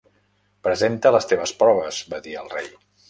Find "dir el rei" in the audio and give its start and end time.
2.29-2.73